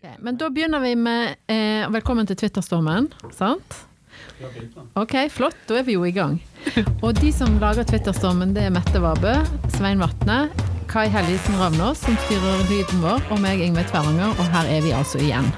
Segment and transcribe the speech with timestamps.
[0.00, 3.74] Ok, men da begynner vi med eh, Velkommen til Twitterstormen, sant?
[4.96, 5.58] Ok, flott.
[5.68, 6.38] Da er vi jo i gang.
[7.04, 9.34] Og de som lager Twitterstormen, det er Mette Vabø,
[9.74, 10.38] Svein Vatne,
[10.88, 14.94] Kai Hellisen Ravnås, som styrer lyden vår, og meg, Ingve Tveranger, og her er vi
[14.96, 15.52] altså igjen.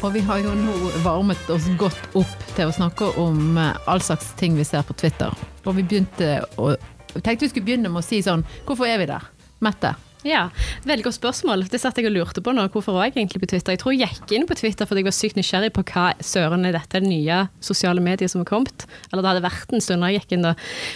[0.00, 4.00] Og vi har jo nå varmet oss godt opp til å snakke om eh, all
[4.00, 5.36] slags ting vi ser på Twitter.
[5.66, 6.72] Og vi begynte å
[7.20, 9.28] tenkte vi skulle begynne med å si sånn Hvorfor er vi der?
[9.60, 9.92] Mette?
[10.24, 10.48] Ja,
[10.84, 11.62] Veldig godt spørsmål.
[11.72, 12.66] Det satt jeg og lurte på nå.
[12.72, 13.74] Hvorfor var jeg egentlig på Twitter?
[13.74, 16.66] Jeg tror jeg gikk inn på Twitter fordi jeg var sykt nysgjerrig på hva søren
[16.68, 18.84] er dette nye sosiale mediet som har kommet.
[19.10, 20.52] Eller det hadde vært en stund da jeg gikk inn da.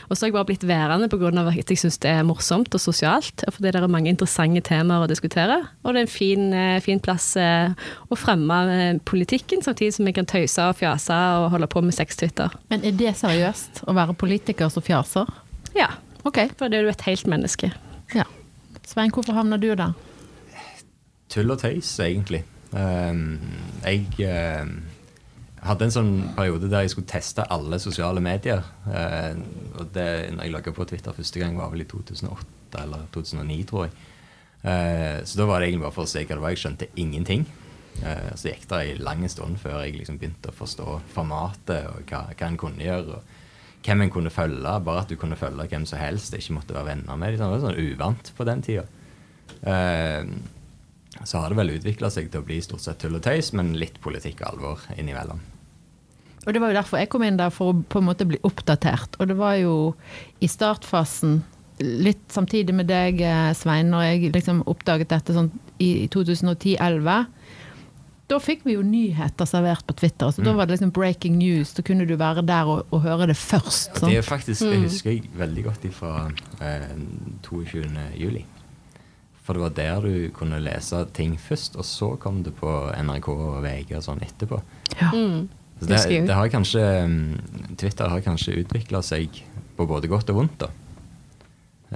[0.09, 1.33] Og så har jeg bare blitt værende pga.
[1.49, 3.45] at jeg syns det er morsomt og sosialt.
[3.47, 5.59] Og fordi det er mange interessante temaer å diskutere.
[5.85, 7.73] Og det er en fin, eh, fin plass eh,
[8.09, 11.97] å fremme eh, politikken, samtidig som jeg kan tøyse og fjase og holde på med
[11.97, 12.53] sex-Twitter.
[12.69, 15.29] Men er det seriøst å være politiker som fjaser?
[15.77, 15.95] Ja.
[16.25, 16.49] Okay.
[16.59, 17.73] For det er jo et helt menneske.
[18.89, 19.93] Svein, hvorfor havner du der?
[21.29, 22.41] Tull og tøys, egentlig.
[22.73, 23.37] Um,
[23.85, 24.07] jeg
[24.65, 24.71] um,
[25.61, 28.65] hadde en sånn periode der jeg skulle teste alle sosiale medier.
[28.87, 29.37] Uh,
[29.77, 33.59] og det når jeg logga på Twitter første gang, var vel i 2008 eller 2009,
[33.69, 33.99] tror jeg.
[34.59, 36.51] Så da var det egentlig bare for å se hva det var.
[36.51, 37.45] Jeg skjønte ingenting.
[38.35, 42.25] Så gikk det en lang stund før jeg liksom begynte å forstå formatet og hva,
[42.33, 43.21] hva en kunne gjøre.
[43.21, 43.38] og
[43.87, 44.77] hvem en kunne følge.
[44.85, 46.37] Bare at du kunne følge hvem som helst.
[46.37, 47.43] Ikke måtte være venner med dem.
[47.43, 48.87] Det var sånn uvant på den tida.
[49.65, 50.23] Uh,
[51.27, 53.75] så har det vel utvikla seg til å bli stort sett tull og tøys, men
[53.81, 55.41] litt politikk og alvor innimellom.
[56.47, 58.39] Og Det var jo derfor jeg kom inn der, for å på en måte bli
[58.47, 59.19] oppdatert.
[59.19, 59.73] Og det var jo
[60.41, 61.43] i startfasen,
[61.83, 67.27] litt samtidig med deg, eh, Svein, når jeg liksom oppdaget dette sånn i 2010-2011
[68.29, 70.31] da fikk vi jo nyheter servert på Twitter.
[70.31, 70.45] så mm.
[70.45, 71.73] Da var det liksom breaking news.
[71.73, 73.97] Da kunne du være der og, og høre det først.
[73.97, 74.05] Sant?
[74.05, 76.13] Det er faktisk, jeg husker jeg veldig godt fra
[76.61, 76.91] eh,
[77.47, 77.87] 22.
[78.21, 78.45] juli.
[79.47, 83.31] For det var der du kunne lese ting først, og så kom det på NRK
[83.33, 84.61] og VG og sånn etterpå.
[84.99, 85.09] Ja.
[85.15, 85.49] Mm.
[85.79, 89.41] Så det, det, har kanskje, mm, Twitter har kanskje utvikla seg
[89.79, 90.67] på både godt og vondt.
[90.67, 90.69] da.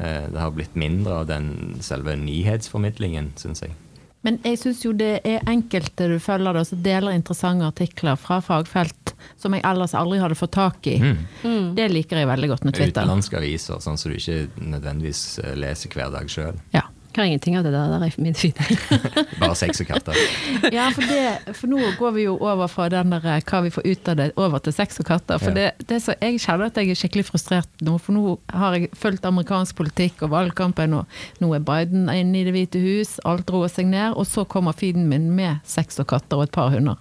[0.01, 3.77] Eh, det har blitt mindre av den selve nyhetsformidlingen, syns jeg.
[4.23, 8.39] Men jeg syns jo det er enkelte du følger det, som deler interessante artikler fra
[8.45, 10.97] fagfelt som jeg ellers aldri hadde fått tak i.
[11.03, 11.19] Mm.
[11.43, 11.69] Mm.
[11.79, 13.03] Det liker jeg veldig godt med Twitter.
[13.03, 16.59] Utenlandske aviser, sånn som du ikke nødvendigvis eh, leser hver dag sjøl.
[16.75, 16.87] Ja.
[17.13, 18.59] Kan ingenting av det der, der er min feed.
[19.43, 20.17] Bare sex og katter.
[20.77, 23.73] ja, for, det, for, nå går vi jo over fra den der eh, hva vi
[23.75, 25.43] får ut av det, over til sex og katter.
[25.43, 25.73] For ja.
[25.75, 28.91] det, det så, jeg kjenner at jeg er skikkelig frustrert nå, for nå har jeg
[28.97, 33.53] fulgt amerikansk politikk og valgkampen, og nå er Biden inne i Det hvite hus, alt
[33.53, 36.73] roer seg ned, og så kommer feeden min med sex og katter og et par
[36.73, 37.01] hunder.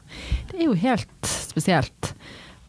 [0.51, 2.13] Det er jo helt spesielt.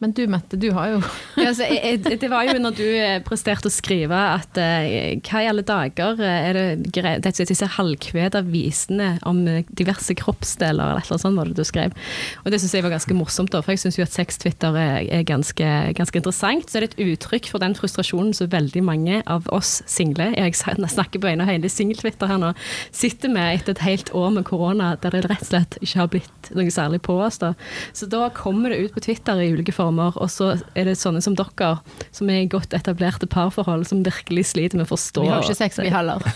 [0.03, 0.99] Men du Mette, du har jo
[1.39, 4.87] ja, altså, jeg, Det var jo når du eh, presterte å skrive at uh,
[5.23, 9.41] hva i alle dager eh, er det greit Disse halvkveda visene om
[9.71, 11.95] diverse kroppsdeler, eller noe sånt var det du skrev.
[12.43, 15.09] Og det syns jeg var ganske morsomt, da, for jeg syns jo at sex-Twitter er,
[15.19, 16.69] er ganske, ganske, interessant.
[16.71, 20.57] Så er det et uttrykk for den frustrasjonen som veldig mange av oss single, jeg
[20.59, 22.53] snakker på vegne av hele singel-Twitter her nå,
[22.95, 26.13] sitter med etter et helt år med korona, der det rett og slett ikke har
[26.13, 27.41] blitt noe særlig på oss.
[27.43, 27.53] da.
[27.97, 30.97] Så da kommer det ut på Twitter i ulike former damer, og så er det
[31.01, 31.73] sånne som dere,
[32.15, 35.59] som er i godt etablerte parforhold, som virkelig sliter med å forstå Vi har ikke
[35.59, 36.23] sex, vi heller.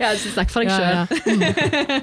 [0.00, 1.40] Ja, så Snakk for deg Ja, sjøl.
[1.42, 2.00] ja.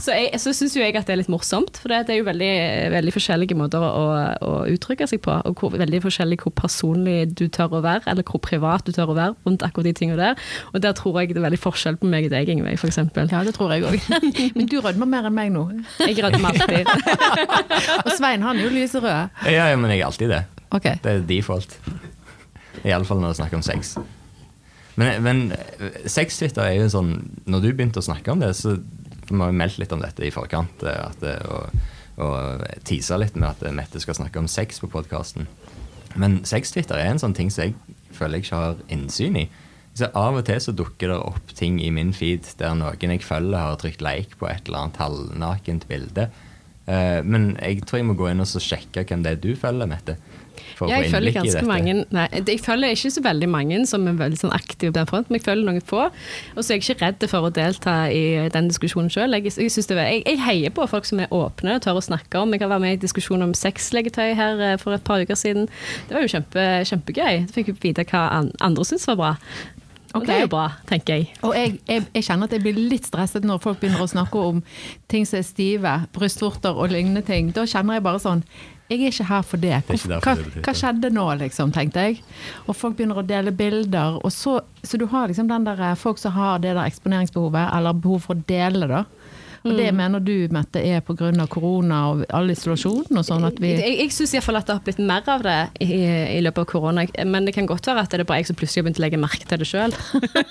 [0.00, 2.26] Så, jeg, så syns jo jeg at det er litt morsomt, for det er jo
[2.28, 2.50] veldig,
[2.94, 4.04] veldig forskjellige måter å,
[4.38, 5.34] å uttrykke seg på.
[5.50, 9.12] Og hvor, veldig forskjellig hvor personlig du tør å være, eller hvor privat du tør
[9.12, 10.44] å være rundt akkurat de tingene der.
[10.72, 13.00] Og der tror jeg det er veldig forskjell på meg og deg, Ingveig, f.eks.
[13.02, 14.08] ja, det tror jeg òg.
[14.56, 15.66] Men du rødmer mer enn meg nå.
[16.04, 16.88] Jeg rødmer alltid.
[18.06, 19.30] Og Svein han er jo lyserød.
[19.50, 20.42] Ja, ja, men jeg er alltid det.
[20.74, 20.98] Okay.
[21.02, 21.76] Det er default.
[22.84, 23.94] Iallfall når det er snakk om sex.
[24.96, 27.08] Men, men eh, sex-Twitter er jo sånn
[27.50, 28.76] Når du begynte å snakke om det, så
[29.26, 30.82] vi har meldt litt om dette i forkant.
[30.86, 31.74] eh, At det, og,
[32.22, 35.48] og tisa litt med at Mette skal snakke om sex på podkasten.
[36.14, 37.74] Men sex-Twitter er en sånn ting som jeg
[38.14, 39.48] føler jeg ikke har innsyn i.
[39.94, 43.22] Så Av og til så dukker det opp ting i min feed der noen jeg
[43.26, 46.28] følger, har trykt like på et eller annet halvnakent bilde.
[46.86, 49.52] Eh, men jeg tror jeg må gå inn og så sjekke hvem det er du
[49.58, 50.18] følger, Mette.
[50.82, 54.38] Ja, jeg følger ganske mange Nei, jeg følger ikke så veldig mange som er veldig
[54.40, 56.08] sånn aktive på den fronten, men jeg følger noen få.
[56.54, 58.22] Og så er jeg ikke redd for å delta i
[58.54, 59.36] den diskusjonen sjøl.
[59.38, 62.54] Jeg, jeg, jeg, jeg heier på folk som er åpne og tør å snakke om.
[62.54, 65.68] Jeg kan være med i diskusjon om sexlegetøy her eh, for et par uker siden.
[66.08, 67.30] Det var jo kjempe, kjempegøy.
[67.30, 69.32] Jeg fikk vi vite hva andre syntes var bra.
[70.14, 71.32] Og det er jo bra, tenker jeg.
[71.42, 74.44] Og jeg, jeg, jeg kjenner at jeg blir litt stresset når folk begynner å snakke
[74.50, 74.60] om
[75.10, 77.50] ting som er stive, brystvorter og lignende ting.
[77.56, 78.44] Da kjenner jeg bare sånn
[78.84, 79.76] jeg er ikke her for det.
[79.88, 80.60] hva, Twitter.
[80.60, 82.18] hva skjedde nå, liksom, tenkte jeg.
[82.68, 84.18] Og folk begynner å dele bilder.
[84.20, 87.70] Og så, så du har liksom den der eh, folk som har det der eksponeringsbehovet,
[87.72, 89.04] eller behov for å dele, da.
[89.64, 89.96] Og det Mm.
[89.96, 91.46] mener du, Mette, er pga.
[91.48, 94.82] korona og all isolasjonen og sånn at vi Jeg, jeg syns iallfall at det har
[94.84, 95.88] blitt mer av det i,
[96.36, 97.06] i løpet av korona.
[97.24, 99.04] Men det kan godt være at det er bare jeg som plutselig har begynt å
[99.06, 99.94] legge merke til det sjøl.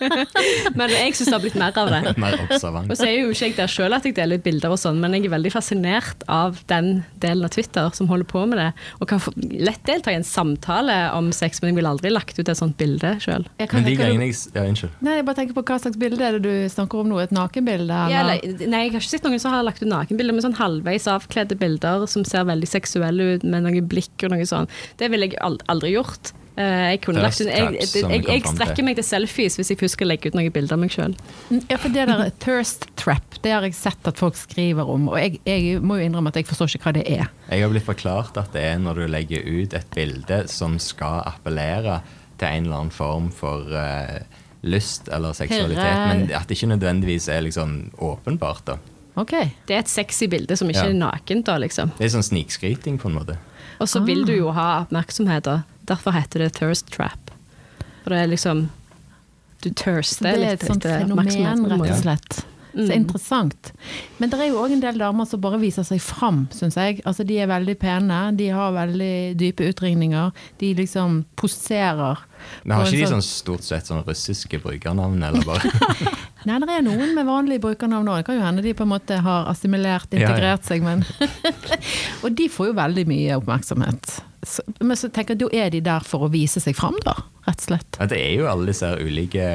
[0.80, 2.02] men jeg syns det har blitt mer av det.
[2.24, 2.90] Mer observant.
[2.90, 4.98] Og så er jo ikke jeg der sjøl at jeg deler ut bilder og sånn,
[5.04, 8.70] men jeg er veldig fascinert av den delen av Twitter som holder på med det,
[9.00, 12.50] og kan lett delta i en samtale om sex, men jeg ville aldri lagt ut
[12.50, 13.46] et sånt bilde sjøl.
[13.62, 14.98] Men de gangene jeg Ja, unnskyld.
[15.06, 17.22] Nei, jeg bare tenker på hva slags bilde er det du snakker om nå?
[17.24, 18.02] Et nakenbilde?
[18.14, 21.08] Ja, nei, jeg har ikke sett noen som har lagt ut nakenbilder, men sånn halvveis
[21.12, 24.70] avkledde bilder som ser veldig seksuelle ut, med noe blikk og noe sånn.
[25.00, 26.34] Det ville jeg aldri gjort.
[26.54, 29.80] Eh, Jeg, kunne lagt ut, jeg, jeg, jeg, jeg strekker meg til selfies hvis jeg
[29.82, 31.16] husker å legge ut noen bilder av meg sjøl.
[31.72, 35.18] Ja, for det der thirst trap, det har jeg sett at folk skriver om, og
[35.18, 37.32] jeg, jeg må jo innrømme at jeg forstår ikke hva det er.
[37.50, 41.24] Jeg har blitt forklart at det er når du legger ut et bilde som skal
[41.34, 42.04] appellere
[42.38, 44.22] til en eller annen form for uh,
[44.62, 46.08] lyst eller seksualitet, Herre.
[46.22, 48.62] men at det ikke nødvendigvis er liksom åpenbart.
[48.70, 48.78] da.
[49.16, 49.32] Ok.
[49.68, 50.90] Det er et sexy bilde som ikke Ja.
[50.90, 51.92] er nakent, da, liksom.
[51.98, 53.38] Det er sånn snikskryting, på en måte.
[53.80, 55.64] Og så vil du jo ha oppmerksomhet, da.
[55.86, 57.32] Derfor heter det thirst trap.
[58.04, 58.70] For det er liksom
[59.64, 62.46] Du Så litt det er et sånt fenomen, rett og slett.
[62.74, 62.96] Så Mm.
[63.04, 63.72] interessant.
[64.18, 67.04] Men det er jo òg en del damer som bare viser seg fram, syns jeg.
[67.06, 70.32] Altså, de er veldig pene, de har veldig dype utringninger.
[70.58, 72.18] De liksom poserer.
[72.66, 75.62] Men har ikke de sånn- sånn stort sett sånn russiske brukernavn, eller bare
[76.46, 78.18] Nei, det er noen med vanlige brukernavn òg.
[78.18, 81.06] Det kan jo hende de på en måte har assimilert, integrert seg, men
[82.24, 84.18] Og de får jo veldig mye oppmerksomhet.
[84.44, 87.14] Så, men så tenker jeg, da er de der for å vise seg fram, da.
[87.48, 87.98] Rett og slett.
[88.00, 89.46] ja, Det er jo alle disse ulike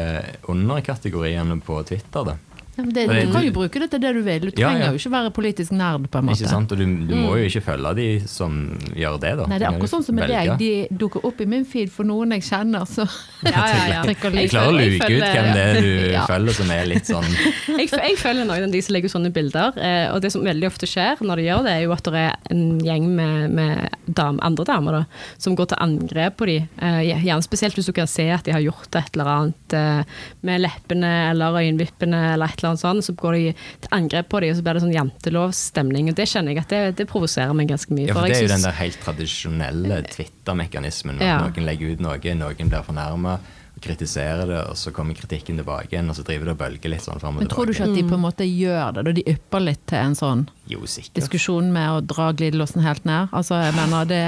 [0.49, 2.37] underkategoriene på Twitter, da.
[2.79, 4.45] Ja, Det, du kan jo bruke det til det du vil.
[4.47, 4.91] Du trenger ja.
[4.93, 6.39] jo ikke være politisk nerd, på en måte.
[6.45, 6.73] Ikke sant?
[6.73, 8.55] Og du, du må jo ikke følge de som
[8.95, 9.49] gjør det, da.
[9.51, 10.53] Nei, det er akkurat sånn som med deg.
[10.61, 10.71] De
[11.01, 13.07] dukker opp i min feed for noen jeg kjenner, så
[13.49, 14.03] Ja, ja, ja.
[14.07, 16.25] Jeg klarer å luke ut hvem det er du Ja.
[16.29, 17.27] følger som er litt sånn
[17.79, 20.47] jeg, jeg følger noen av de som legger ut sånne bilder, eh, og det som
[20.47, 23.55] veldig ofte skjer når de gjør det, er jo at det er en gjeng med,
[23.59, 25.03] med dam, andre damer da,
[25.41, 26.57] som går til angrep på de.
[26.79, 30.17] Eh, gjerne spesielt hvis du kan se at de har gjort et eller annet eh,
[30.47, 34.41] med leppene eller øyenvippene eller et eller annet sånt, så går de til angrep på
[34.41, 36.11] dem, og så blir det sånn jantelovsstemning.
[36.11, 38.09] Og det kjenner jeg at det, det provoserer meg ganske mye.
[38.11, 41.17] Ja, for det er jo jo den der helt tradisjonelle Twitter-mekanismen.
[41.17, 41.39] At Ja.
[41.49, 43.39] noen legger ut noe, noen blir fornærma
[43.81, 47.05] kritiserer det, og så kommer kritikken tilbake igjen, og så driver det og bølger litt
[47.05, 49.13] sånn fram og Men tror du ikke at de på en måte gjør det, da
[49.13, 50.81] de ypper litt til en sånn Jo,
[51.15, 53.29] diskusjon med å dra glidelåsen helt ned?
[53.33, 54.23] Altså, jeg mener, det,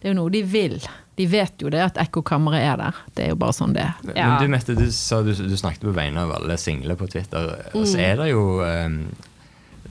[0.00, 0.78] det er jo noe de vil.
[1.16, 2.96] De vet jo det at ekkokammeret er der.
[3.14, 3.94] Det er jo bare sånn det er.
[4.08, 7.52] Men du Mette, du, sa, du, du snakket på vegne av alle single på Twitter.
[7.74, 7.86] Og Mm.
[7.92, 8.96] så er det jo um,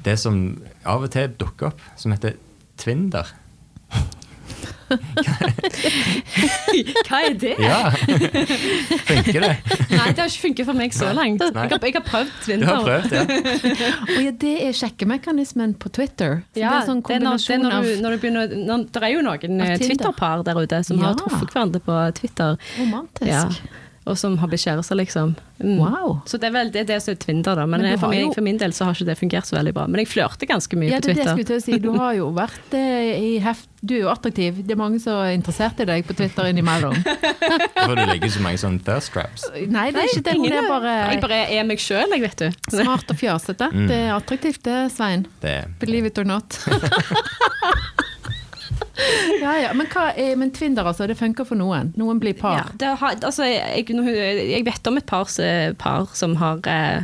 [0.04, 0.42] det som
[0.84, 2.36] av og til dukker opp, som heter
[2.78, 3.30] Twinder.
[7.08, 7.54] Hva er det?
[7.62, 7.90] Ja!
[9.08, 9.52] Funker det?
[9.92, 11.42] Nei, det har ikke funket for meg så langt.
[11.44, 12.68] Jeg har, jeg har prøvd Du Twitter.
[12.70, 13.22] har prøvd, ja.
[14.08, 16.32] oh, ja, det er sjekkemekanismen på Twitter.
[16.54, 17.26] Ja, det er sånn det det
[17.64, 18.22] når, du, når du
[19.00, 19.76] Det jo noen eh.
[19.82, 21.06] Twitter-par der ute som Ja.
[21.12, 22.52] har truffet hverandre på Twitter.
[22.80, 23.54] romantisk.
[24.04, 25.36] Og som har blitt kjærester, liksom.
[25.64, 25.78] Mm.
[25.80, 26.18] Wow.
[26.28, 27.64] Så det er vel det, er det som er Twinder, da.
[27.70, 29.56] Men, Men for, meg, min, jo- for min del så har ikke det fungert så
[29.56, 29.86] veldig bra.
[29.88, 31.22] Men jeg flørter ganske mye Ja, på Twitter.
[31.24, 31.78] Ja, det jeg skulle til å si.
[31.86, 33.70] Du har jo vært eh, i heft...
[33.84, 34.60] Du er jo attraktiv.
[34.64, 36.94] Det er mange som er interessert i deg på Twitter innimellom.
[37.04, 39.48] Hvorfor du legger så mange sånne thirst traps.
[39.68, 40.36] Nei, det er ikke det.
[40.40, 40.94] Det er Jeg bare
[41.24, 42.64] bare er meg sjøl, jeg, vet du.
[42.78, 43.68] smart og fjasete.
[43.76, 43.88] Mm.
[43.92, 45.28] Det er attraktivt det, Svein.
[45.44, 46.60] Det, Believe it or not.
[49.42, 49.72] ja, ja.
[49.74, 51.08] Men, hva er, men Twinder, altså.
[51.10, 51.92] Det funker for noen.
[52.00, 52.72] Noen blir Ja, par.
[52.80, 55.28] det har, altså, jeg, jeg vet om et par,
[55.82, 57.04] par som har, eh,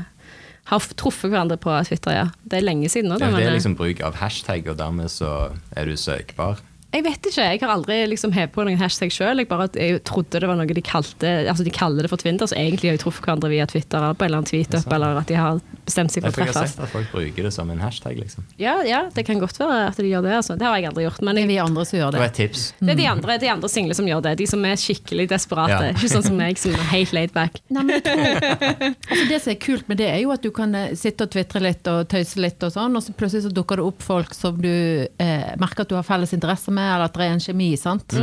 [0.70, 2.28] har truffet hverandre på Twitter, ja.
[2.46, 3.18] Det er lenge siden nå.
[3.20, 5.34] det, det er eh, liksom bruk av hashtag, og dermed så
[5.76, 6.62] er du søkbar.
[6.90, 9.38] Jeg vet ikke, jeg har aldri liksom hevet på noen hashtag sjøl.
[9.44, 12.50] Jeg bare jeg trodde det var noe de kalte Altså de kaller det for Twinder,
[12.50, 15.20] så egentlig har de truffet hverandre via Twitter eller på en eller annen tweet eller
[15.22, 16.56] at de har bestemt seg for Jeg å treffes.
[16.56, 18.48] jeg har sett at folk bruker det som en hashtag, liksom.
[18.62, 20.58] Ja, ja, det kan godt være at de gjør det, altså.
[20.58, 21.22] Det har jeg aldri gjort.
[21.22, 22.24] Men Det er jeg, vi andre som gjør Det det.
[22.24, 22.66] var et tips.
[22.82, 24.34] det er de andre, de andre single som gjør det.
[24.42, 25.80] De som er skikkelig desperate.
[25.90, 25.94] Ja.
[25.94, 27.62] Ikke sånn som meg, som er helt laid back.
[27.70, 30.94] Nei, men altså det som er kult med det, er jo at du kan eh,
[30.98, 33.88] sitte og tvitre litt og tøyse litt og sånn, og så plutselig så dukker det
[33.90, 37.26] opp folk som du eh, merker at du har felles interesser med, eller at det
[37.26, 38.16] er en kjemi, sant.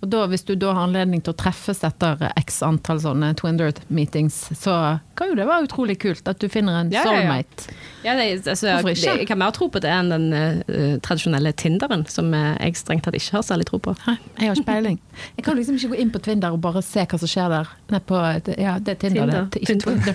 [0.00, 4.40] Og da, hvis du da har anledning til å treffes etter x antall sånne Twinder-meetings,
[4.58, 4.74] så
[5.18, 7.20] kan jo det var utrolig kult at du finner en Ja, ja, ja.
[7.20, 7.76] soulmate.
[8.06, 9.10] Ja, det, altså, Hvorfor ikke?
[9.10, 12.76] det, jeg kan mer tro på det enn den uh, tradisjonelle Tinderen, som eh, jeg
[12.78, 13.94] strengt tatt ikke har særlig tro på.
[14.06, 14.98] Nei, jeg har ikke peiling.
[15.34, 17.72] Jeg kan liksom ikke gå inn på Twinder og bare se hva som skjer der.
[17.90, 18.20] Nei, på,
[18.54, 19.48] ja, det er Tinder, Tinder.
[19.50, 19.58] det.
[19.58, 19.62] det.
[19.66, 20.14] Ikke Twinder.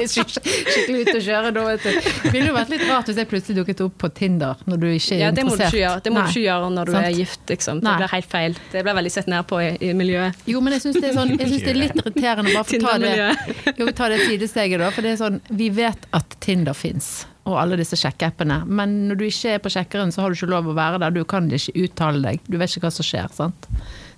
[0.00, 1.90] er skikkelig, ute å kjøre da, vet du.
[2.24, 4.88] Det ville jo vært litt rart hvis jeg plutselig dukket opp på Tinder når du
[4.88, 5.74] ikke er Ja, det må du interessert.
[5.76, 6.24] ikke gjøre, det må Nei.
[6.24, 7.04] du ikke gjøre når du Sant.
[7.10, 7.82] er gift, liksom.
[7.84, 7.96] Det Nei.
[8.00, 8.56] blir helt feil.
[8.72, 10.42] Det blir veldig sett ned på i, i miljøet.
[10.50, 13.73] Jo, men jeg syns det, sånn, det er litt irriterende bare for å ta det.
[13.80, 14.90] jo, ta det sidesteget, da.
[14.94, 18.62] For det er sånn, vi vet at Tinder fins, og alle disse sjekkeappene.
[18.66, 21.14] Men når du ikke er på sjekkeren, så har du ikke lov å være der.
[21.14, 22.46] Du kan ikke uttale deg.
[22.48, 23.28] Du vet ikke hva som skjer.
[23.34, 23.68] sant?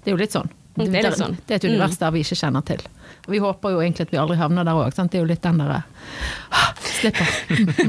[0.03, 0.53] Det er jo litt sånn.
[0.77, 1.37] Mm, det er litt sånn.
[1.47, 2.83] Det er et univers der vi ikke kjenner til.
[3.27, 4.93] Og vi håper jo egentlig at vi aldri havner der òg.
[4.97, 5.81] Det er jo litt den derre
[6.55, 7.31] ah, Slipper.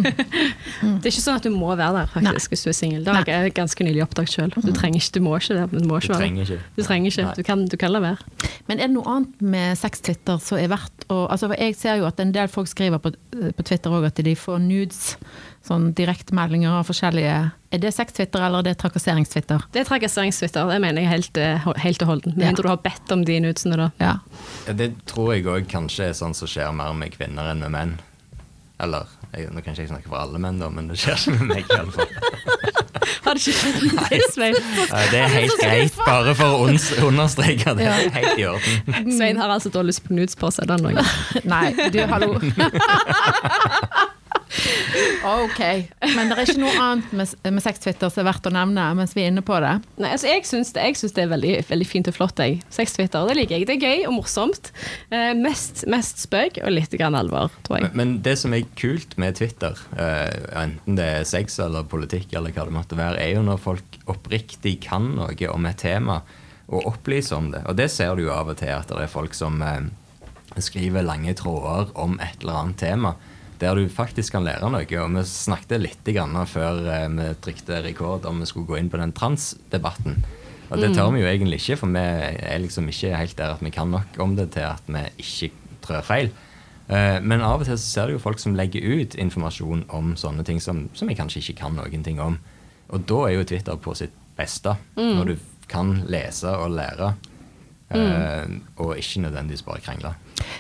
[1.02, 3.04] Det er ikke sånn at du må være der, faktisk, hvis du er singel.
[3.06, 4.54] Det har jeg ganske nylig oppdaget sjøl.
[4.56, 5.66] Du trenger ikke, du må ikke det.
[5.74, 6.60] Du, må ikke være trenger ikke.
[6.78, 7.28] Du trenger ikke.
[7.38, 8.48] Du kan, du kan la være.
[8.70, 12.08] Men er det noe annet med sex-Twitter som er verdt å altså Jeg ser jo
[12.10, 15.16] at en del folk skriver på, på Twitter òg at de får nudes.
[15.68, 17.32] Sånn direktemeldinger av forskjellige
[17.76, 19.66] Er det sex-Twitter eller er det trakasserings-Twitter?
[19.74, 22.38] Det er trakasseringstwitter, det mener jeg helt, eh, helt og holdent.
[22.38, 22.54] Med Ja.
[22.62, 23.90] du har bedt om de nudsene, da.
[24.00, 24.14] Ja.
[24.68, 27.72] Ja, Det tror jeg òg kanskje er sånn som skjer mer med kvinner enn med
[27.72, 27.98] menn.
[28.80, 31.40] Eller jeg, nå kan ikke jeg snakke for alle menn, da, men det skjer ikke
[31.40, 31.66] med meg.
[31.68, 32.08] i alle fall.
[33.28, 34.56] Har det ikke skjedd med deg, Svein?
[34.88, 36.68] Ja, det er helt greit, bare for å
[37.10, 37.88] understreke det.
[37.88, 39.12] er Helt i orden.
[39.18, 40.68] Svein har altså da lyst på nudes på seg.
[40.72, 41.04] Den dagen.
[41.44, 42.40] Nei, du, hallo.
[45.28, 45.60] Ok,
[46.16, 49.16] men det er ikke noe annet med, med sex-Twitter som er verdt å nevne mens
[49.18, 49.74] vi er inne på det.
[50.00, 52.42] Nei, altså jeg syns det, jeg syns det er veldig, veldig fint og flott.
[52.42, 52.62] Jeg.
[52.74, 53.68] Sex-Twitter, det liker jeg.
[53.70, 54.72] Det er gøy og morsomt.
[55.12, 57.90] Eh, mest, mest spøk og litt grann alvor, tror jeg.
[57.90, 62.32] Men, men det som er kult med Twitter, eh, enten det er sex eller politikk,
[62.38, 66.22] eller hva det måtte være, er jo når folk oppriktig kan noe om et tema
[66.68, 67.64] og opplyser om det.
[67.68, 69.88] Og det ser du jo av og til at det er folk som eh,
[70.62, 73.16] skriver lange tråder om et eller annet tema.
[73.62, 74.86] Der du faktisk kan lære noe.
[74.86, 76.10] Og vi snakket litt
[76.52, 80.20] før eh, vi trykte rekord om vi skulle gå inn på den transdebatten.
[80.70, 83.62] Og det tør vi jo egentlig ikke, for vi er liksom ikke helt der at
[83.64, 86.30] vi kan nok om det til at vi ikke trør feil.
[86.90, 90.16] Eh, Men av og til så ser du jo folk som legger ut informasjon om
[90.20, 92.38] sånne ting som, som jeg kanskje ikke kan noen ting om.
[92.90, 95.36] Og da er jo Twitter på sitt beste, når du
[95.68, 97.16] kan lese og lære.
[97.96, 98.46] Eh,
[98.78, 100.16] Og ikke nødvendigvis bare krangle.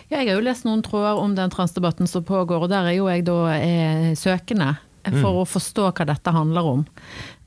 [0.09, 2.95] Ja, jeg har jo lest noen tråder om den transdebatten som pågår, og der er
[2.97, 4.77] jo jeg da eh, søkende
[5.21, 6.81] for å forstå hva dette handler om.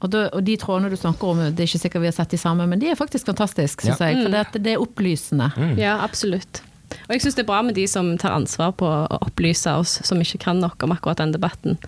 [0.00, 2.32] Og, da, og de trådene du snakker om, det er ikke sikkert vi har sett
[2.32, 4.08] de samme, men de er faktisk fantastiske, syns Ja.
[4.08, 4.22] jeg.
[4.24, 5.50] For det, det er opplysende.
[5.76, 6.62] Ja, absolutt.
[7.06, 9.98] Og jeg syns det er bra med de som tar ansvar på å opplyse oss
[10.06, 11.78] som ikke kan nok om akkurat den debatten.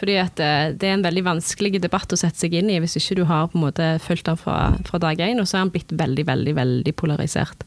[0.00, 2.98] Fordi at eh, det er en veldig vanskelig debatt å sette seg inn i hvis
[3.00, 5.66] ikke du har på en måte fulgt den fra, fra dag én, og så er
[5.66, 7.66] den blitt veldig, veldig, veldig polarisert.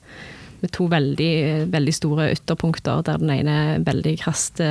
[0.64, 1.34] Med to veldig,
[1.74, 4.62] veldig store ytterpunkter, der den ene er veldig krast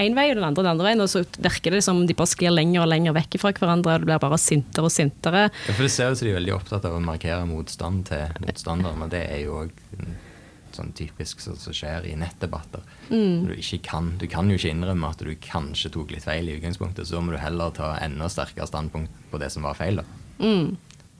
[0.00, 2.16] én vei, og den andre den andre veien, og så virker det som om de
[2.16, 5.46] bare sklir lenger og lenger vekk fra hverandre, og det blir bare sintere og sintere.
[5.48, 8.44] Ja, for Det ser ut som de er veldig opptatt av å markere motstand til
[8.44, 9.74] motstanderen, og det er jo òg
[10.78, 12.84] sånn typisk som skjer i nettdebatter.
[13.10, 13.48] Mm.
[13.48, 16.56] Du, ikke kan, du kan jo ikke innrømme at du kanskje tok litt feil i
[16.58, 20.02] utgangspunktet, så må du heller ta enda sterkere standpunkt på det som var feil.
[20.02, 20.06] da.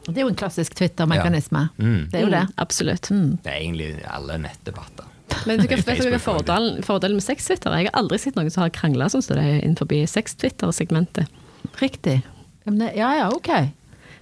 [0.02, 1.68] Det er jo en klassisk Twitter-mekanisme.
[1.78, 2.09] Mm.
[2.11, 2.44] Det er jo det.
[2.49, 3.09] Mm, absolutt.
[3.44, 5.11] Det er egentlig alle nettdebatter.
[5.47, 7.76] Men du vet du hva fordelen, fordelen med sex-Twitter?
[7.78, 11.30] Jeg har aldri sett noen som har krangla sånn som det er innenfor sex-Twitter-segmentet.
[11.78, 12.21] Riktig.
[12.66, 13.52] Ja, Ja ja, ok.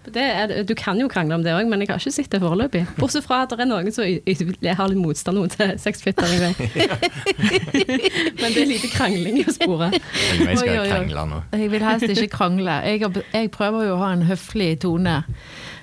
[0.04, 2.40] Det er, du kan jo krangle om det òg, men jeg har ikke sett det
[2.40, 2.86] foreløpig.
[2.96, 6.56] Bortsett fra at det er noen som har litt motstand mot sextwittering.
[8.40, 9.90] men det er lite krangling å spore.
[9.92, 11.42] Jeg skal krangle nå.
[11.52, 12.78] Jeg vil helst ikke krangle.
[12.88, 15.20] Jeg, jeg prøver jo å ha en høflig tone.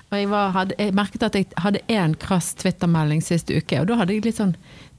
[0.08, 3.90] Og jeg, var, hadde, jeg merket at jeg hadde én krass Twitter-melding sist uke, og
[3.90, 4.54] da hadde jeg litt sånn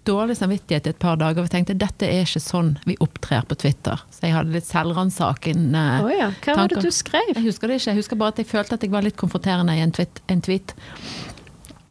[0.09, 1.43] dårlig samvittighet i et par dager.
[1.43, 4.01] Og jeg tenkte dette er ikke sånn vi opptrer på Twitter.
[4.15, 6.31] Så jeg hadde litt selvransakende oh ja.
[6.45, 7.35] Hva var det du skrev?
[7.35, 7.93] Jeg husker det ikke.
[7.93, 10.23] Jeg husker bare at jeg følte at jeg var litt konfronterende i en tweet.
[10.33, 10.75] En tweet.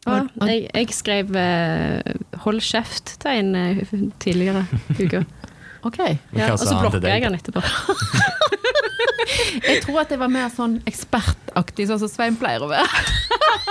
[0.08, 3.82] Ja, jeg, jeg skrev eh, 'hold kjeft' til en eh,
[4.22, 5.24] tidligere uke.
[5.86, 5.98] Ok.
[6.34, 7.62] Ja, og så blokka jeg den han etterpå.
[9.68, 13.02] Jeg tror at jeg var mer sånn ekspertaktig, sånn som Svein pleier å være.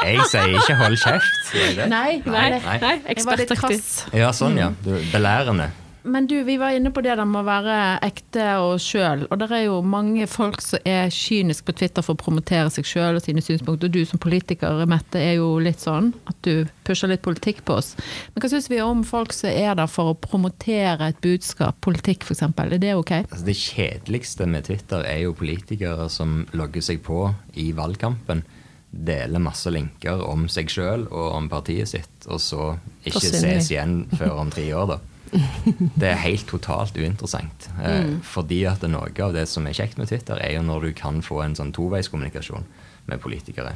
[0.03, 1.89] Jeg sier ikke 'hold kjeft'.
[1.89, 3.81] Nei, Nei, ekspertaktig.
[4.13, 4.71] Ja, sånn ja.
[4.83, 5.71] Du, belærende.
[6.07, 9.25] Men du, vi var inne på det der med å være ekte og sjøl.
[9.27, 12.87] Og det er jo mange folk som er kyniske på Twitter for å promotere seg
[12.87, 13.89] sjøl og sine synspunkter.
[13.89, 17.75] Og du som politiker, Mette, er jo litt sånn at du pusher litt politikk på
[17.81, 17.93] oss.
[18.31, 22.23] Men hva syns vi om folk som er der for å promotere et budskap, politikk
[22.23, 22.45] f.eks.?
[22.47, 23.13] Er det ok?
[23.25, 27.25] Altså, det kjedeligste med Twitter er jo politikere som logger seg på
[27.59, 28.45] i valgkampen,
[28.91, 32.71] deler masse linker om seg sjøl og om partiet sitt, og så
[33.05, 34.99] ikke ses igjen før om tre år, da.
[35.99, 37.69] Det er helt totalt uinteressant.
[37.83, 38.21] Eh, Mm.
[38.23, 41.19] Fordi at noe av det som er kjekt med Twitter, er jo når du kan
[41.21, 42.63] få en sånn toveiskommunikasjon
[43.07, 43.73] med politikere.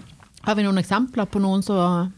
[0.47, 2.11] Har vi noen eksempler på noen som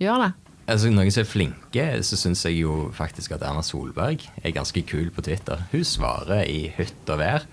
[0.00, 0.32] gjør det?
[0.66, 4.82] Altså, Noen som er flinke, så syns jeg jo faktisk at Erna Solberg er ganske
[4.82, 5.60] kul på Twitter.
[5.70, 7.44] Hun svarer i hytt og vær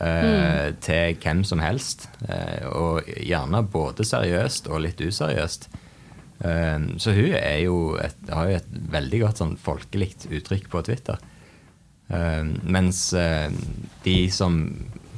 [0.00, 2.08] eh, til hvem som helst.
[2.28, 5.68] eh, og gjerne både seriøst og litt useriøst.
[6.44, 10.82] Eh, så hun er jo et, har jo et veldig godt sånn folkelig uttrykk på
[10.84, 11.18] Twitter.
[12.10, 13.50] Eh, mens eh,
[14.04, 14.58] de som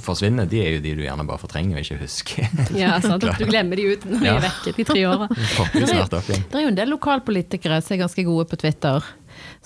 [0.06, 2.47] forsvinner, de er jo de du gjerne bare fortrenger og ikke husker.
[2.78, 3.25] Ja, sant?
[3.40, 4.35] Du glemmer de ut når de Ja.
[4.37, 5.26] er vekke, de tre åra.
[5.33, 9.02] Det er jo en del lokalpolitikere som er ganske gode på Twitter.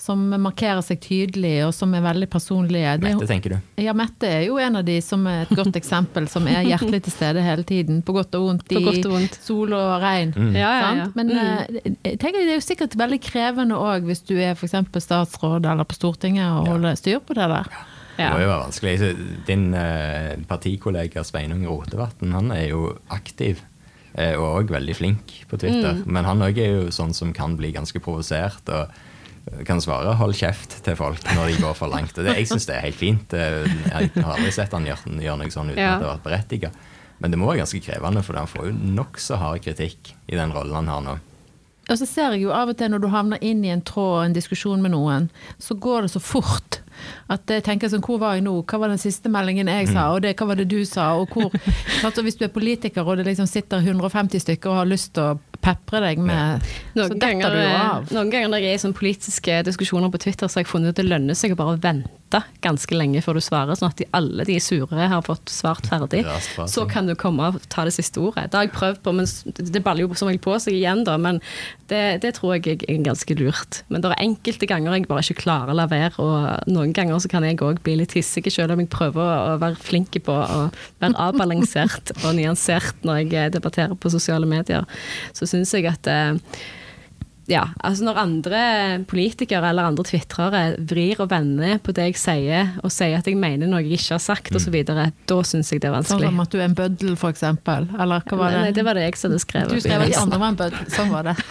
[0.01, 2.95] Som markerer seg tydelig, og som er veldig personlige.
[2.97, 3.57] Det er Mette, tenker du?
[3.83, 7.03] Ja, Mette er jo en av de som er et godt eksempel, som er hjertelig
[7.05, 7.99] til stede hele tiden.
[8.01, 8.73] På godt og vondt.
[8.73, 9.37] I og vondt.
[9.45, 10.33] sol og regn.
[10.33, 10.55] Mm.
[10.57, 11.07] Ja, ja, ja.
[11.13, 14.73] Men eh, jeg tenker det er jo sikkert veldig krevende òg, hvis du er f.eks.
[15.05, 17.69] statsråd eller på Stortinget, og holder styr på det der.
[18.17, 19.11] Det må jo være vanskelig.
[19.47, 23.61] Din eh, partikollega Sveinung Rotevatn han er jo aktiv
[24.17, 26.01] eh, og òg veldig flink på Twitter.
[26.01, 26.03] Mm.
[26.17, 29.07] Men han òg er jo sånn som kan bli ganske provosert og eh,
[29.65, 32.17] kan svare 'hold kjeft' til folk når de går for langt.
[32.17, 33.31] Og det, jeg syns det er helt fint.
[33.33, 35.93] Jeg har aldri sett han gjøre, gjøre noe sånn uten Ja.
[35.95, 36.71] at det har vært berettiget.
[37.19, 40.51] Men det må være ganske krevende, for han får jo nokså hard kritikk i den
[40.53, 41.19] rollen han har nå.
[41.89, 44.19] Og så ser jeg jo av og til når du havner inn i en tråd
[44.19, 46.79] og en diskusjon med noen, så går det så fort.
[47.29, 48.53] At jeg tenker sånn, hvor var jeg nå?
[48.63, 50.11] Hva var den siste meldingen jeg sa?
[50.13, 51.13] Og det, hva var det du sa?
[51.17, 51.51] Og hvor
[52.01, 52.15] sant?
[52.21, 55.39] Hvis du er politiker og det liksom sitter 150 stykker og har lyst til å
[55.63, 56.65] pepre deg med.
[56.95, 58.09] Så detter du av.
[58.13, 60.95] noen ganger når jeg er i sånne politiske diskusjoner på Twitter, så har jeg funnet
[60.95, 62.20] at det lønner seg å bare vente
[62.63, 66.23] ganske lenge før du svarer, sånn at de, alle de sure har fått svart ferdig.
[66.71, 68.47] Så kan du komme og ta det siste ordet.
[68.51, 69.29] Det har jeg prøvd på, men
[69.75, 71.17] det baller jo som regel på seg igjen, da.
[71.21, 71.41] Men
[71.91, 73.81] det, det tror jeg er ganske lurt.
[73.91, 77.21] Men det er enkelte ganger jeg bare ikke klarer å la være, og noen ganger
[77.21, 80.35] så kan jeg òg bli litt hissig, selv om jeg prøver å være flink på
[80.35, 80.61] å
[81.01, 84.87] være avbalansert og nyansert når jeg eh, debatterer på sosiale medier.
[85.37, 86.35] Så syns jeg at eh,
[87.51, 88.59] ja, altså når andre
[89.09, 93.37] politikere eller andre tvitrere vrir og vender på det jeg sier, og sier at jeg
[93.39, 96.29] mener noe jeg ikke har sagt osv., da syns jeg det er vanskelig.
[96.29, 97.81] Sånn som at du er en bøddel, for eksempel.
[97.99, 98.61] Eller hva var det?
[98.63, 99.75] Nei, det var det jeg som hadde skrevet.
[99.75, 100.83] Du skrev at de andre var en bøddel.
[100.95, 101.35] Sånn var det.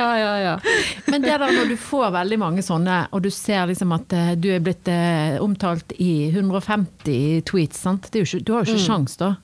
[0.00, 0.54] ja, ja, ja.
[1.10, 4.32] Men det der når du får veldig mange sånne, og du ser liksom at eh,
[4.40, 8.08] du er blitt eh, omtalt i 150 tweets, sant?
[8.08, 9.34] Det er jo ikke, du har jo ikke sjans da.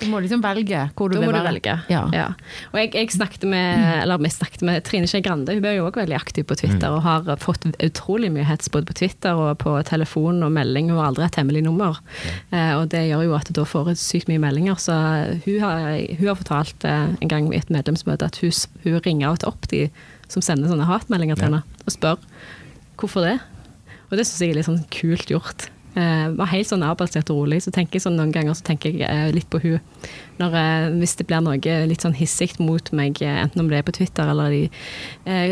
[0.00, 1.74] Du må liksom velge hvor du Da vil må du velge.
[1.92, 2.02] Ja.
[2.14, 2.26] Ja.
[2.72, 5.86] Og jeg, jeg snakket med eller vi snakket med Trine Skei Grande, hun er jo
[5.88, 9.58] også veldig aktiv på Twitter og har fått utrolig mye hets både på Twitter og
[9.60, 10.88] på telefon og melding.
[10.90, 12.00] Hun har aldri et hemmelig nummer.
[12.50, 14.78] Eh, og det gjør jo at da får hun sykt mye meldinger.
[14.80, 14.96] Så
[15.44, 15.84] hun har,
[16.18, 18.52] hun har fortalt eh, en gang i et medlemsmøte at hun,
[18.86, 19.86] hun ringer opp de
[20.30, 21.50] som sender sånne hatmeldinger til Ja.
[21.50, 22.18] henne, og spør
[23.00, 23.36] hvorfor det.
[24.10, 25.68] Og det syns jeg er litt sånn kult gjort.
[26.00, 27.60] Eh, var helt sånn avbalansert og rolig.
[27.64, 29.80] Så tenker jeg sånn noen ganger så tenker jeg uh, litt på hun
[30.40, 33.84] når, uh, Hvis det blir noe litt sånn hissig mot meg, enten om det er
[33.84, 34.62] på Twitter eller de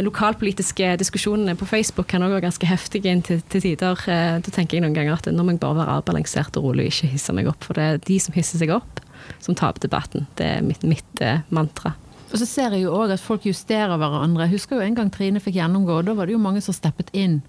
[0.05, 4.01] lokalpolitiske diskusjonene på Facebook, kan også være ganske heftige inn til, til tider.
[4.07, 7.13] Da tenker jeg noen ganger at nå må jeg bare være avbalansert og rolig ikke
[7.13, 7.67] hisse meg opp.
[7.67, 9.03] For det er de som hisser seg opp,
[9.45, 10.27] som taper debatten.
[10.41, 11.93] Det er mitt, mitt mantra.
[12.29, 14.47] Og så ser jeg jo òg at folk justerer hverandre.
[14.47, 16.77] Jeg husker jo en gang Trine fikk gjennomgå, og da var det jo mange som
[16.77, 17.41] steppet inn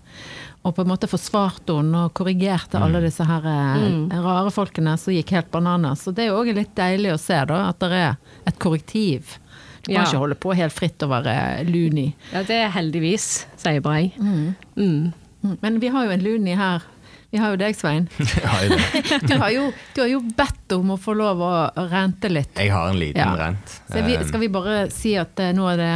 [0.68, 4.10] og på en måte forsvarte hun og korrigerte alle disse her mm.
[4.26, 6.04] rare folkene som gikk helt bananas.
[6.04, 8.18] Så det er jo òg litt deilig å se, da, at det er
[8.50, 9.38] et korrektiv.
[9.86, 10.04] Du kan Ja.
[10.04, 12.14] ikke holde på helt fritt å være luni.
[12.34, 14.12] Ja, det er heldigvis, sier Brei.
[14.20, 14.56] Mm.
[14.76, 15.58] Mm.
[15.62, 16.84] Men vi har jo en luni her.
[17.30, 18.08] Vi har jo deg, Svein.
[18.52, 18.72] Har.
[19.30, 21.52] Du har jo, du har jo bedt om å få lov å
[21.92, 22.58] rente litt.
[22.58, 23.36] Jeg har en liten Ja.
[23.38, 23.76] rent.
[23.90, 25.90] Så vi, skal vi bare si at eh, nå er det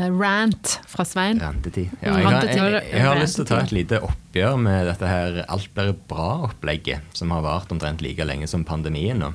[0.00, 1.40] eh, rant fra Svein?
[1.42, 1.92] Rentetid.
[2.00, 5.10] Ja, jeg, har, jeg, jeg har lyst til å ta et lite oppgjør med dette
[5.10, 9.34] her alt blir bra-opplegget, som har vart omtrent like lenge som pandemien nå.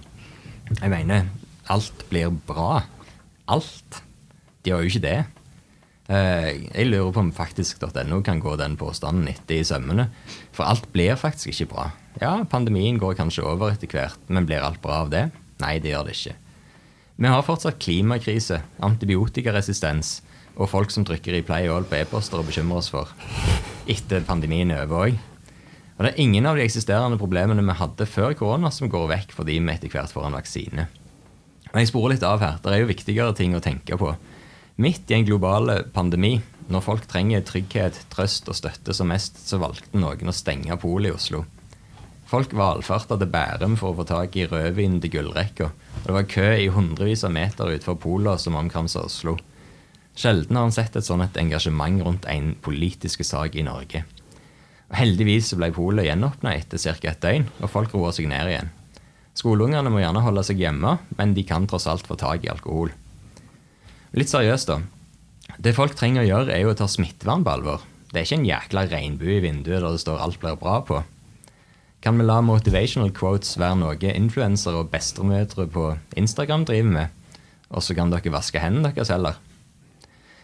[0.79, 1.29] Jeg mener,
[1.69, 2.81] alt blir bra.
[3.49, 4.01] Alt.
[4.65, 5.19] De gjør jo ikke det.
[6.09, 10.07] Eh, Jeg lurer på om faktisk.no kan gå den påstanden etter i sømmene.
[10.51, 11.89] For alt blir faktisk ikke bra.
[12.21, 15.27] Ja, pandemien går kanskje over etter hvert, men blir alt bra av det?
[15.61, 16.35] Nei, det gjør det ikke.
[17.19, 20.21] Vi har fortsatt klimakrise, antibiotikaresistens
[20.59, 23.11] og folk som trykker i play all på e-poster og bekymrer oss for.
[23.87, 25.19] Etter pandemien er over òg.
[25.99, 29.35] Og det er ingen av de eksisterende problemene vi hadde før korona som går vekk
[29.35, 30.87] fordi vi etter hvert får en vaksine.
[31.69, 32.57] Men jeg sporer litt av her.
[32.63, 34.13] Det er jo viktigere ting å tenke på.
[34.79, 36.37] Midt i en global pandemi,
[36.71, 41.11] når folk trenger trygghet, trøst og støtte som mest, så valgte noen å stenge polet
[41.11, 41.41] i Oslo.
[42.29, 45.67] Folk valfarta til Bærum for å få tak i rødvin til gullrekka.
[45.97, 49.33] Og det var kø i hundrevis av meter utenfor polet som omkransa Oslo.
[50.15, 54.05] Sjelden har han sett et sånt engasjement rundt en politisk sak i Norge.
[54.87, 57.11] Og heldigvis ble polet gjenåpna etter ca.
[57.11, 58.71] et døgn, og folk roer seg ned igjen.
[59.35, 62.95] Skoleungene må gjerne holde seg hjemme, men de kan tross alt få tak i alkohol.
[64.17, 64.79] Litt seriøst, da.
[65.61, 67.83] Det folk trenger å gjøre, er jo å ta smittevern på alvor.
[68.09, 71.03] Det er ikke en jækla regnbue i vinduet der det står 'alt blir bra' på.
[72.01, 77.07] Kan vi la motivational quotes være noe influensere og bestemødre på Instagram driver med?
[77.69, 79.35] Og så kan dere vaske hendene deres heller.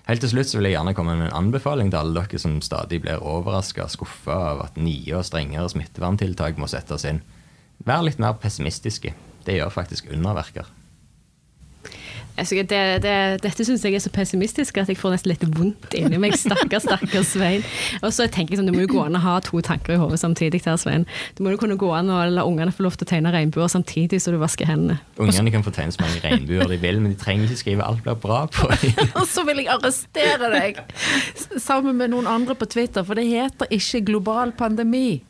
[0.06, 2.62] Helt til slutt så vil jeg gjerne komme med en anbefaling til alle dere som
[2.62, 7.22] stadig blir overraska og skuffa av at nye og strengere smitteverntiltak må settes inn.
[7.84, 9.16] Vær litt mer pessimistiske.
[9.46, 10.66] Det gjør faktisk underverker.
[12.36, 15.96] Altså, det, det, dette syns jeg er så pessimistisk at jeg får nesten litt vondt
[15.96, 16.36] inni meg.
[16.40, 17.64] Stakkars, stakkars Svein.
[18.02, 20.00] Og så tenker jeg sånn, Det må jo gå an å ha to tanker i
[20.02, 20.62] hodet samtidig.
[20.66, 21.06] her, Svein.
[21.38, 23.72] Det må jo kunne gå an å la ungene få lov til å tegne regnbuer
[23.72, 25.00] samtidig som du vasker hendene.
[25.22, 28.04] Ungene kan få tegne så mange regnbuer de vil, men de trenger ikke skrive 'alt
[28.04, 29.08] blir bra' på dem.
[29.20, 30.82] Og så vil jeg arrestere deg
[31.58, 35.24] sammen med noen andre på Twitter, for det heter ikke global pandemi.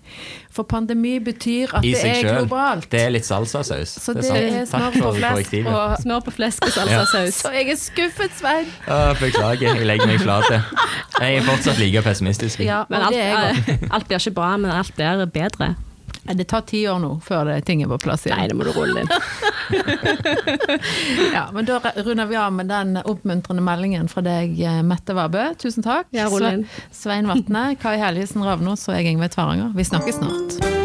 [0.55, 2.37] For pandemi betyr at det er selv.
[2.37, 2.85] globalt.
[2.91, 3.95] Det er litt salsasaus.
[3.99, 6.83] Så det det er smør på flesk og, og Smør på flesk og Ja.
[6.83, 7.33] salsasaus.
[7.41, 8.69] Så jeg er skuffet, Svein.
[9.19, 10.47] Beklager, jeg legger meg flat.
[11.19, 12.59] Jeg er fortsatt like pessimistisk.
[12.59, 15.75] Ja, Men alt, er alt blir ikke bra, men alt blir bedre.
[16.33, 18.39] Det tar ti år nå før ting er på plass igjen.
[18.39, 19.11] Nei, det må du rulle inn.
[21.35, 25.47] Ja, men da runder vi av med den oppmuntrende meldingen fra deg, eh, Mette Vabø.
[25.61, 26.09] Tusen takk.
[26.15, 26.29] Ja.
[26.93, 29.73] Svein Vatne, Kai Helgesen Ravnås og jeg, Ingve Tvaranger.
[29.75, 30.84] Vi snakkes snart.